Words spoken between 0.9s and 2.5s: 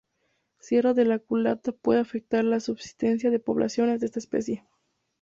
de La Culata pueden afectar